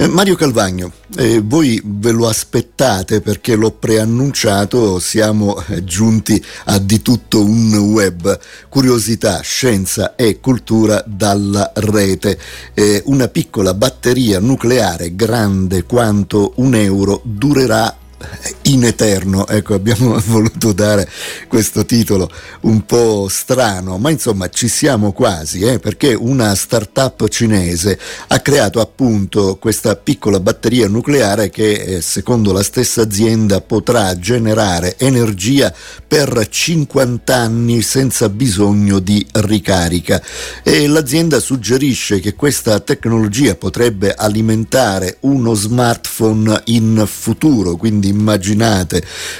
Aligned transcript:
Eh, 0.00 0.08
Mario 0.08 0.34
Calvagno, 0.34 0.92
eh, 1.18 1.42
voi 1.44 1.78
ve 1.84 2.10
lo 2.10 2.26
aspettate 2.26 3.20
perché 3.20 3.54
l'ho 3.54 3.72
preannunciato, 3.72 4.98
siamo 4.98 5.62
eh, 5.68 5.84
giunti 5.84 6.42
a 6.64 6.78
di 6.78 7.02
tutto 7.02 7.44
un 7.44 7.74
web, 7.74 8.38
curiosità, 8.70 9.40
scienza 9.42 10.16
e 10.16 10.40
cultura 10.40 11.04
dalla 11.06 11.70
rete. 11.74 12.38
Eh, 12.72 13.02
una 13.08 13.28
piccola 13.28 13.74
batteria 13.74 14.40
nucleare 14.40 15.14
grande 15.14 15.84
quanto 15.84 16.54
un 16.54 16.74
euro 16.74 17.20
durerà 17.22 17.94
in 18.70 18.84
eterno, 18.84 19.46
ecco 19.46 19.74
abbiamo 19.74 20.18
voluto 20.26 20.72
dare 20.72 21.08
questo 21.48 21.84
titolo 21.84 22.30
un 22.62 22.84
po' 22.86 23.26
strano, 23.28 23.98
ma 23.98 24.10
insomma 24.10 24.48
ci 24.48 24.68
siamo 24.68 25.12
quasi, 25.12 25.60
eh, 25.60 25.78
perché 25.78 26.14
una 26.14 26.54
startup 26.54 27.26
cinese 27.28 27.98
ha 28.28 28.38
creato 28.40 28.80
appunto 28.80 29.56
questa 29.56 29.96
piccola 29.96 30.40
batteria 30.40 30.88
nucleare 30.88 31.50
che 31.50 31.72
eh, 31.72 32.00
secondo 32.00 32.52
la 32.52 32.62
stessa 32.62 33.02
azienda 33.02 33.60
potrà 33.60 34.16
generare 34.18 34.96
energia 34.98 35.72
per 36.06 36.46
50 36.48 37.34
anni 37.34 37.82
senza 37.82 38.28
bisogno 38.28 38.98
di 38.98 39.26
ricarica. 39.32 40.22
E 40.62 40.86
l'azienda 40.86 41.40
suggerisce 41.40 42.20
che 42.20 42.34
questa 42.34 42.78
tecnologia 42.80 43.54
potrebbe 43.54 44.14
alimentare 44.14 45.16
uno 45.20 45.54
smartphone 45.54 46.62
in 46.66 47.04
futuro, 47.06 47.76
quindi 47.76 48.08
immaginate 48.08 48.58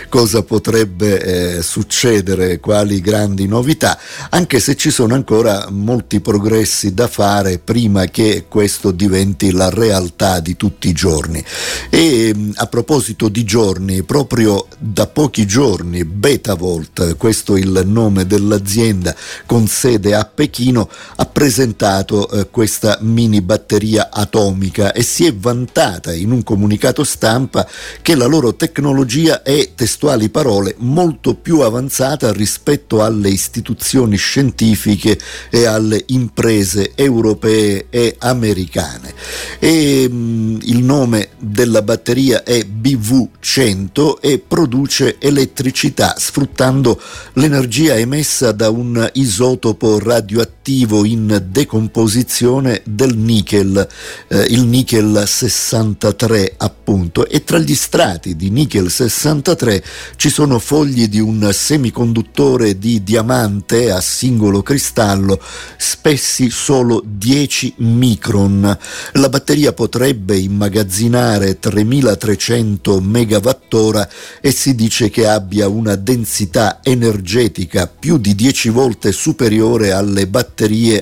cosa 0.09 0.43
potrebbe 0.43 1.59
eh, 1.59 1.63
succedere, 1.63 2.61
quali 2.61 3.01
grandi 3.01 3.47
novità, 3.47 3.99
anche 4.31 4.61
se 4.61 4.77
ci 4.77 4.91
sono 4.91 5.15
ancora 5.15 5.69
molti 5.71 6.21
progressi 6.21 6.95
da 6.95 7.07
fare 7.07 7.59
prima 7.59 8.07
che 8.07 8.47
questo 8.49 8.91
diventi 8.91 9.53
la 9.53 9.69
realtà 9.71 10.41
di 10.41 10.57
tutti 10.57 10.89
i 10.89 10.93
giorni. 10.93 11.45
E 11.91 12.35
a 12.55 12.67
proposito 12.67 13.29
di 13.29 13.45
giorni, 13.45 14.03
proprio 14.03 14.67
da 14.79 15.07
pochi 15.07 15.47
giorni 15.47 16.05
Betavolt, 16.05 17.17
questo 17.17 17.57
è 17.57 17.61
il 17.61 17.83
nome 17.85 18.27
dell'azienda 18.27 19.15
con 19.47 19.67
sede 19.67 20.15
a 20.15 20.25
Pechino, 20.25 20.89
ha 21.17 21.27
presentato 21.27 22.31
eh, 22.31 22.49
questa 22.51 22.99
mini 23.01 23.41
batteria 23.41 24.09
atomica 24.11 24.93
e 24.93 25.03
si 25.03 25.27
è 25.27 25.35
vantata 25.35 26.15
in 26.15 26.31
un 26.31 26.43
comunicato 26.43 27.05
stampa 27.05 27.69
che 28.03 28.15
la 28.15 28.27
loro 28.27 28.55
tecnologia 28.55 29.09
è, 29.43 29.71
testuali 29.75 30.29
parole, 30.29 30.75
molto 30.79 31.35
più 31.35 31.61
avanzata 31.61 32.33
rispetto 32.33 33.03
alle 33.03 33.29
istituzioni 33.29 34.17
scientifiche 34.17 35.19
e 35.51 35.67
alle 35.67 36.05
imprese 36.09 36.93
europee 36.95 37.87
e 37.91 38.15
americane. 38.19 39.13
E, 39.59 40.09
mh, 40.09 40.15
mm, 40.15 40.59
il 40.63 40.85
nome 40.85 41.31
della 41.39 41.83
batteria 41.83 42.45
è 42.45 42.61
BV100 42.61 44.19
e 44.21 44.39
produce 44.39 45.17
elettricità 45.19 46.15
sfruttando 46.17 47.01
l'energia 47.35 47.97
emessa 47.97 48.53
da 48.53 48.71
un 48.71 49.09
isotopo 49.15 49.99
radioattivo 49.99 50.60
in 50.79 51.47
decomposizione 51.51 52.83
del 52.85 53.17
nickel, 53.17 53.87
eh, 54.29 54.39
il 54.51 54.65
nickel 54.65 55.25
63 55.27 56.55
appunto, 56.57 57.27
e 57.27 57.43
tra 57.45 57.59
gli 57.59 57.75
strati 57.75 58.37
di 58.37 58.51
nickel 58.51 58.91
63 58.91 59.83
ci 60.17 60.31
sono 60.31 60.59
fogli 60.59 61.09
di 61.09 61.19
un 61.19 61.51
semiconduttore 61.53 62.79
di 62.79 63.03
diamante 63.03 63.91
a 63.91 64.01
singolo 64.01 64.63
cristallo, 64.63 65.41
spessi 65.77 66.51
solo 66.51 67.03
10 67.05 67.75
micron. 67.79 68.79
La 69.15 69.29
batteria 69.29 69.73
potrebbe 69.73 70.37
immagazzinare 70.37 71.59
3300 71.59 73.01
megawattora 73.01 74.09
e 74.41 74.53
si 74.53 74.75
dice 74.75 75.11
che 75.11 75.27
abbia 75.27 75.69
una 75.69 75.97
densità 75.97 76.81
energetica 76.83 77.87
più 77.87 78.19
di 78.19 78.35
10 78.35 78.69
volte 78.69 79.13
superiore 79.13 79.93
alle 79.93 80.27
batterie 80.27 80.59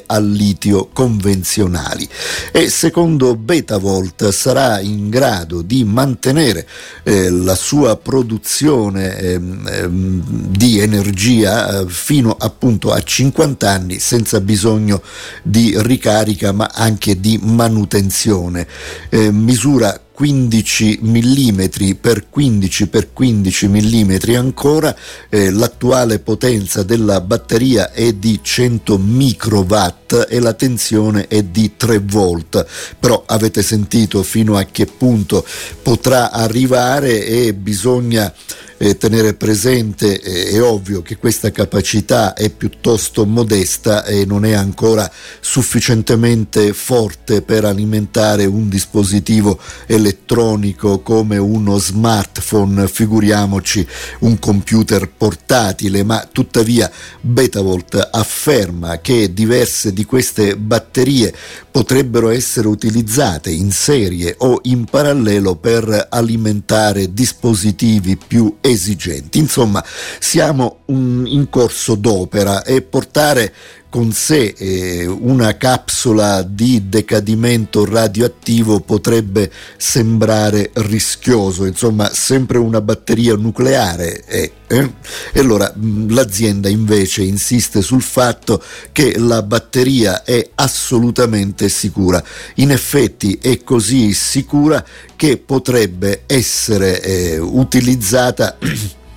al 0.07 0.31
litio 0.31 0.89
convenzionali 0.93 2.09
e 2.53 2.69
secondo 2.69 3.35
Betavolt 3.35 4.29
sarà 4.29 4.81
in 4.81 5.11
grado 5.11 5.63
di 5.63 5.85
mantenere 5.85 6.67
eh, 7.03 7.31
la 7.31 7.55
sua 7.55 7.97
produzione 7.97 9.17
ehm, 9.19 9.69
ehm, 9.69 10.23
di 10.51 10.79
energia 10.79 11.81
eh, 11.81 11.89
fino 11.89 12.37
appunto 12.39 12.93
a 12.93 13.03
50 13.03 13.69
anni 13.69 13.99
senza 13.99 14.41
bisogno 14.41 15.03
di 15.43 15.75
ricarica 15.77 16.53
ma 16.53 16.71
anche 16.73 17.19
di 17.19 17.39
manutenzione. 17.43 18.67
Eh, 19.09 19.33
misura 19.33 20.01
15 20.19 20.99
mm 21.01 21.95
per 22.01 22.29
15 22.29 22.89
per 22.89 23.12
15 23.12 23.69
mm 23.69 24.17
ancora, 24.34 24.93
eh, 25.29 25.53
l'attuale 25.53 26.19
potenza 26.19 26.83
della 26.83 27.21
batteria 27.21 27.93
è 27.93 28.12
di 28.15 28.41
100 28.43 28.99
microwatt 28.99 30.27
e 30.28 30.41
la 30.41 30.55
tensione 30.55 31.28
è 31.28 31.45
di 31.45 31.75
3 31.77 32.01
volt, 32.01 32.67
però 32.99 33.23
avete 33.27 33.62
sentito 33.62 34.25
fino 34.25 34.57
a 34.57 34.65
che 34.65 34.87
punto 34.87 35.47
potrà 35.83 36.33
arrivare 36.33 37.25
e 37.25 37.55
bisogna 37.55 38.34
eh, 38.78 38.97
tenere 38.97 39.34
presente, 39.34 40.21
eh, 40.21 40.50
è 40.50 40.62
ovvio 40.62 41.03
che 41.03 41.16
questa 41.16 41.50
capacità 41.50 42.33
è 42.34 42.49
piuttosto 42.50 43.27
modesta 43.27 44.05
e 44.05 44.25
non 44.25 44.44
è 44.44 44.53
ancora 44.53 45.11
sufficientemente 45.41 46.72
forte 46.72 47.43
per 47.43 47.65
alimentare 47.65 48.44
un 48.44 48.69
dispositivo 48.69 49.59
elettronico 49.87 51.00
come 51.00 51.37
uno 51.37 51.78
smartphone, 51.78 52.87
figuriamoci 52.89 53.87
un 54.21 54.39
computer 54.39 55.10
portatile, 55.10 56.05
ma 56.05 56.27
tuttavia 56.31 56.91
Betavolt 57.21 58.09
afferma 58.12 59.00
che 59.00 59.33
diverse 59.33 59.93
di 59.93 60.05
queste 60.05 60.56
batterie 60.56 61.34
potrebbero 61.71 62.31
essere 62.31 62.69
utilizzate 62.69 63.50
in 63.50 63.71
serie 63.71 64.34
o 64.39 64.60
in 64.65 64.84
parallelo 64.84 65.56
per 65.56 66.06
alimentare 66.10 67.12
dispositivi 67.12 68.16
più 68.16 68.56
esigenti. 68.71 69.39
Insomma, 69.39 69.84
siamo 70.19 70.81
in 70.87 71.47
corso 71.51 71.95
d'opera 71.95 72.62
e 72.65 72.83
portare 72.83 73.53
con 73.91 74.12
sé 74.12 74.54
eh, 74.56 75.06
una 75.06 75.56
capsula 75.56 76.43
di 76.43 76.88
decadimento 76.88 77.87
radioattivo 77.87 78.81
potrebbe 78.81 79.50
sembrare 79.78 80.71
rischioso, 80.75 81.65
insomma 81.65 82.12
sempre 82.12 82.59
una 82.59 82.81
batteria 82.81 83.34
nucleare 83.34 84.25
è. 84.25 84.50
Eh? 84.71 84.93
E 85.32 85.41
allora 85.41 85.72
l'azienda 86.09 86.69
invece 86.69 87.22
insiste 87.22 87.81
sul 87.81 88.03
fatto 88.03 88.62
che 88.93 89.19
la 89.19 89.43
batteria 89.43 90.22
è 90.22 90.50
assolutamente 90.56 91.71
sicura. 91.71 92.22
In 92.56 92.71
effetti 92.71 93.38
è 93.41 93.62
così 93.65 94.12
sicura 94.12 94.84
che 95.16 95.38
potrebbe 95.38 96.25
essere 96.27 97.00
eh, 97.00 97.38
utilizzata 97.38 98.59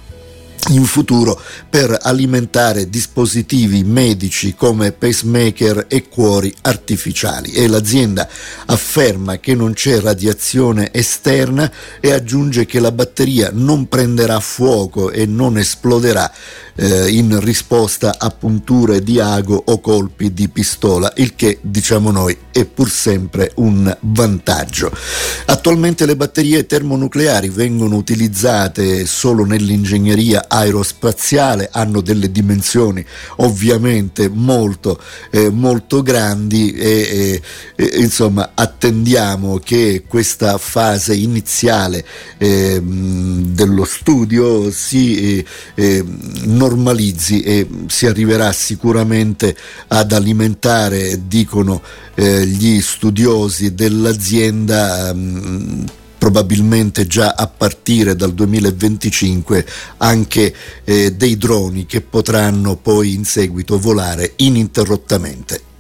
in 0.72 0.86
futuro 0.86 1.40
per 1.70 1.98
alimentare 2.02 2.90
dispositivi 2.90 3.84
medici 3.84 4.56
come 4.56 4.92
pacemaker 4.92 5.86
e 5.88 6.08
cuori 6.08 6.54
artificiali 6.62 7.52
e 7.52 7.68
l'azienda 7.68 8.28
afferma 8.66 9.40
che 9.40 9.56
non 9.56 9.74
c'è 9.74 10.00
radiazione 10.00 10.90
esterna 10.92 11.72
e 12.00 12.12
aggiunge 12.12 12.66
che 12.66 12.80
la 12.80 12.92
batteria 12.92 13.50
non 13.54 13.88
prenderà 13.88 14.40
fuoco 14.40 15.12
e 15.12 15.26
non 15.26 15.58
esploderà 15.58 16.32
eh, 16.76 17.10
in 17.10 17.40
risposta 17.40 18.16
a 18.18 18.30
punture 18.30 19.04
di 19.04 19.20
ago 19.20 19.62
o 19.66 19.80
colpi 19.80 20.34
di 20.34 20.50
pistola, 20.50 21.12
il 21.18 21.36
che 21.36 21.60
diciamo 21.62 22.12
noi 22.12 22.38
è 22.52 22.66
pur 22.66 22.90
sempre 22.90 23.52
un 23.56 23.96
vantaggio. 24.02 24.92
Attualmente 25.46 26.06
le 26.06 26.16
batterie 26.16 26.66
termonucleari 26.66 27.50
vengono 27.50 27.96
utilizzate 27.96 29.06
solo 29.06 29.46
nell'ingegneria 29.46 30.46
aerospaziale, 30.62 31.70
hanno 31.72 32.02
delle 32.02 32.32
dimensioni 32.32 33.06
ovviamente 33.38 34.30
molto, 34.30 35.00
eh, 35.30 35.50
molto 35.50 36.02
grandi 36.02 36.72
e, 36.72 37.42
e, 37.76 37.84
e, 37.84 38.02
insomma 38.02 38.52
attendiamo 38.54 39.60
che 39.60 40.04
questa 40.08 40.58
fase 40.58 41.14
iniziale 41.14 42.06
eh, 42.38 42.80
dello 42.82 43.86
studio 43.86 44.72
si 44.72 45.38
eh, 45.38 45.46
eh 45.76 46.06
normalizzi 46.44 47.42
e 47.42 47.68
si 47.88 48.06
arriverà 48.06 48.52
sicuramente 48.52 49.56
ad 49.88 50.12
alimentare, 50.12 51.28
dicono 51.28 51.82
eh, 52.16 52.46
gli 52.46 52.82
studiosi 52.82 53.74
dell'azienda, 53.74 55.14
mh, 55.14 55.86
probabilmente 56.22 57.08
già 57.08 57.34
a 57.36 57.48
partire 57.48 58.16
dal 58.16 58.36
2025 58.36 59.66
anche 59.98 60.54
eh, 60.84 61.14
dei 61.14 61.36
droni 61.36 61.88
che 61.88 62.02
potranno 62.02 62.76
poi 62.76 63.16
in 63.16 63.26
seguito 63.26 63.80
volare 63.80 64.34
ininterrottamente 64.36 65.71